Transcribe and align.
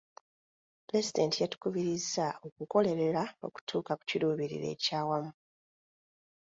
Pulezidenti 0.85 1.37
yatukubirizza 1.39 2.25
okukolerera 2.47 3.23
okutuuka 3.47 3.91
ku 3.97 4.03
kiruubirirwa 4.09 4.67
eky'awamu. 4.75 5.31